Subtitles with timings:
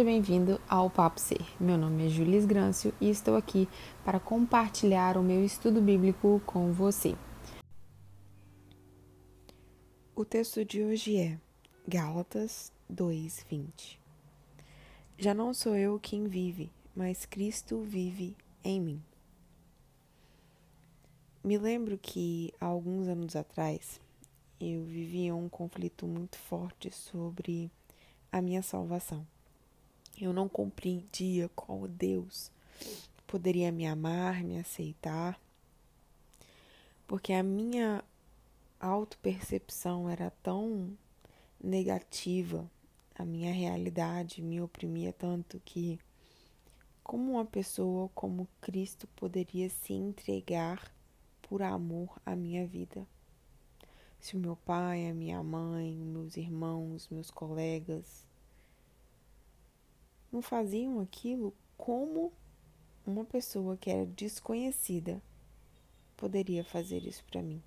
[0.00, 1.44] Seja bem-vindo ao Papo Ser.
[1.60, 3.68] Meu nome é Julis Grâncio e estou aqui
[4.02, 7.14] para compartilhar o meu estudo bíblico com você.
[10.16, 11.38] O texto de hoje é
[11.86, 14.00] Gálatas 2:20.
[15.18, 19.02] Já não sou eu quem vive, mas Cristo vive em mim.
[21.44, 24.00] Me lembro que há alguns anos atrás
[24.58, 27.70] eu vivia um conflito muito forte sobre
[28.32, 29.26] a minha salvação.
[30.18, 32.50] Eu não compreendia como Deus
[33.26, 35.40] poderia me amar, me aceitar,
[37.06, 38.02] porque a minha
[38.80, 40.96] autopercepção era tão
[41.62, 42.68] negativa,
[43.14, 46.00] a minha realidade me oprimia tanto que
[47.04, 50.92] como uma pessoa como Cristo poderia se entregar
[51.42, 53.06] por amor à minha vida?
[54.18, 58.29] Se o meu pai, a minha mãe, meus irmãos, meus colegas
[60.32, 62.32] não faziam aquilo como
[63.06, 65.20] uma pessoa que era desconhecida
[66.16, 67.62] poderia fazer isso para mim.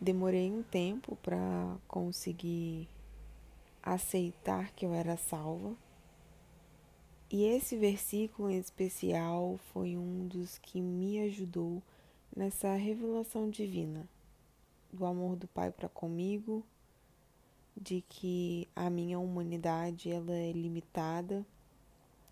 [0.00, 2.88] Demorei um tempo para conseguir
[3.82, 5.74] aceitar que eu era salva.
[7.28, 11.82] E esse versículo em especial foi um dos que me ajudou
[12.34, 14.08] nessa revelação divina
[14.92, 16.64] do amor do Pai para comigo
[17.80, 21.46] de que a minha humanidade ela é limitada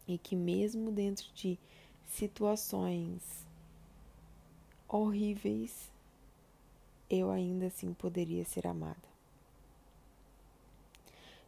[0.06, 1.58] e que mesmo dentro de
[2.06, 3.46] situações
[4.88, 5.90] horríveis
[7.08, 8.96] eu ainda assim poderia ser amada.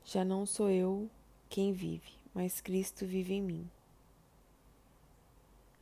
[0.05, 1.11] Já não sou eu
[1.49, 3.71] quem vive, mas Cristo vive em mim.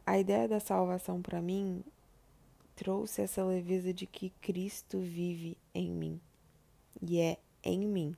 [0.04, 1.84] A ideia da salvação para mim
[2.74, 6.20] trouxe essa leveza de que Cristo vive em mim
[7.02, 8.16] e é em mim.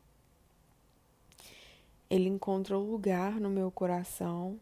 [2.11, 4.59] Ele encontrou lugar no meu coração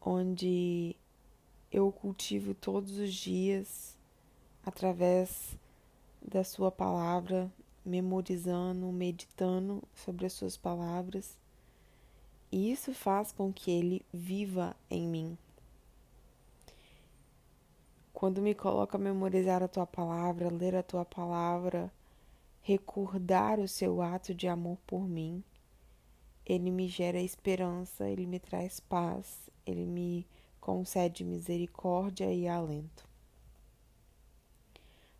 [0.00, 0.96] onde
[1.70, 3.96] eu cultivo todos os dias
[4.64, 5.56] através
[6.20, 7.50] da Sua palavra,
[7.84, 11.36] memorizando, meditando sobre as Suas palavras.
[12.50, 15.38] E isso faz com que Ele viva em mim.
[18.12, 21.90] Quando me coloca a memorizar a Tua palavra, ler a Tua palavra,
[22.62, 25.42] recordar o seu ato de amor por mim,
[26.46, 30.26] ele me gera esperança, ele me traz paz, ele me
[30.60, 33.08] concede misericórdia e alento.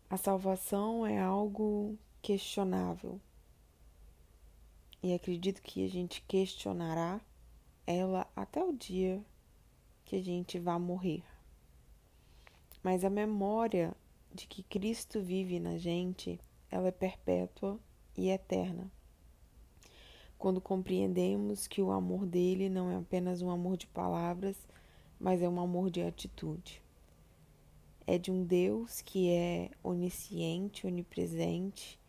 [0.09, 3.19] A salvação é algo questionável.
[5.01, 7.19] E acredito que a gente questionará
[7.85, 9.21] ela até o dia
[10.05, 11.23] que a gente vá morrer.
[12.81, 13.93] Mas a memória
[14.33, 16.39] de que Cristo vive na gente
[16.73, 17.79] ela é perpétua
[18.17, 18.91] e eterna.
[20.39, 24.57] Quando compreendemos que o amor dele não é apenas um amor de palavras,
[25.19, 26.81] mas é um amor de atitude.
[28.07, 31.99] É de um Deus que é onisciente, onipresente,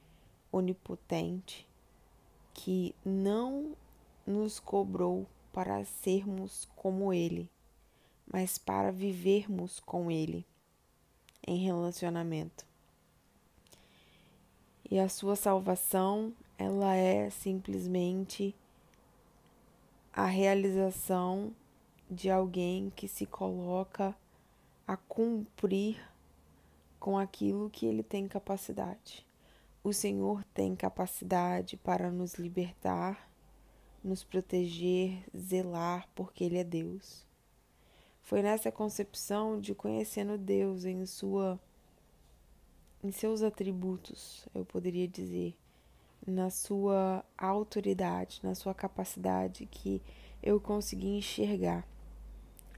[0.50, 1.68] onipotente,
[2.54, 3.76] que não
[4.26, 7.50] nos cobrou para sermos como Ele,
[8.26, 10.46] mas para vivermos com Ele
[11.46, 12.64] em relacionamento.
[14.94, 18.54] E a sua salvação, ela é simplesmente
[20.12, 21.52] a realização
[22.08, 24.16] de alguém que se coloca
[24.86, 26.00] a cumprir
[27.00, 29.26] com aquilo que ele tem capacidade.
[29.82, 33.28] O Senhor tem capacidade para nos libertar,
[34.00, 37.26] nos proteger, zelar, porque Ele é Deus.
[38.22, 41.58] Foi nessa concepção de conhecendo Deus em sua
[43.04, 45.54] em seus atributos, eu poderia dizer,
[46.26, 50.00] na sua autoridade, na sua capacidade, que
[50.42, 51.86] eu consegui enxergar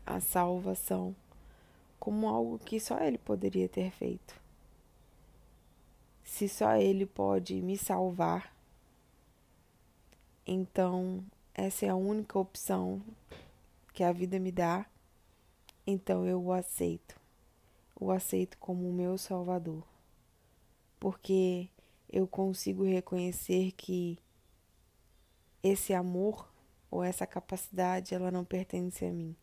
[0.05, 1.15] a salvação
[2.01, 4.35] como algo que só Ele poderia ter feito.
[6.25, 8.53] Se só Ele pode me salvar,
[10.45, 11.25] então
[11.55, 13.01] essa é a única opção
[13.93, 14.87] que a vida me dá,
[15.87, 17.15] então eu o aceito.
[17.99, 19.85] O aceito como o meu Salvador
[20.99, 21.69] porque
[22.09, 24.19] eu consigo reconhecer que
[25.63, 26.49] esse amor
[26.91, 29.37] ou essa capacidade ela não pertence a mim.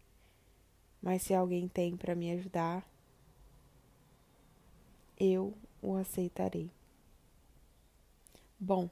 [1.01, 2.87] Mas se alguém tem para me ajudar,
[5.19, 6.71] eu o aceitarei.
[8.59, 8.89] Bom,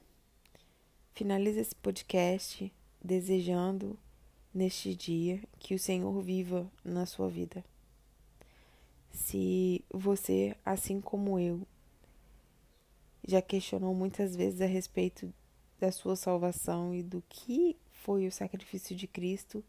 [1.13, 2.71] finalizo esse podcast
[3.01, 3.97] desejando
[4.53, 7.63] neste dia que o Senhor viva na sua vida.
[9.11, 11.65] Se você, assim como eu,
[13.27, 15.33] já questionou muitas vezes a respeito
[15.79, 19.63] da sua salvação e do que foi o sacrifício de Cristo,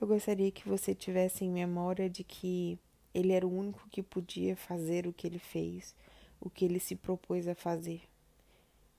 [0.00, 2.78] eu gostaria que você tivesse em memória de que
[3.14, 5.94] ele era o único que podia fazer o que ele fez,
[6.40, 8.02] o que ele se propôs a fazer.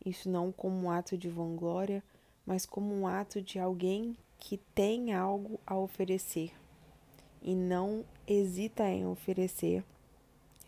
[0.06, 2.04] Isso não como um ato de vanglória,
[2.46, 6.52] mas como um ato de alguém que tem algo a oferecer
[7.42, 9.84] e não hesita em oferecer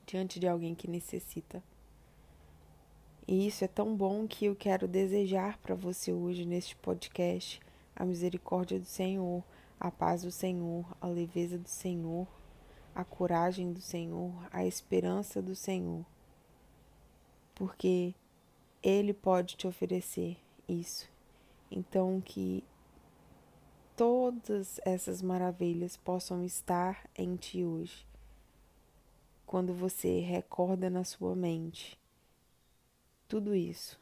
[0.06, 1.64] diante de alguém que necessita.
[3.28, 7.60] E isso é tão bom que eu quero desejar para você hoje neste podcast
[7.96, 9.44] a misericórdia do Senhor,
[9.80, 12.28] a paz do Senhor, a leveza do Senhor,
[12.96, 16.06] a coragem do Senhor, a esperança do Senhor.
[17.54, 18.14] Porque
[18.82, 21.10] Ele pode te oferecer isso.
[21.70, 22.64] Então, que
[23.96, 28.06] todas essas maravilhas possam estar em ti hoje.
[29.46, 32.01] Quando você recorda na sua mente
[33.32, 33.98] tudo isso.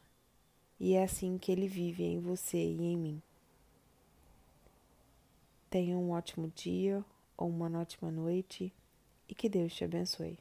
[0.80, 3.22] E é assim que ele vive em você e em mim.
[5.70, 7.04] Tenha um ótimo dia
[7.36, 8.72] ou uma ótima noite
[9.28, 10.36] e que Deus te abençoe.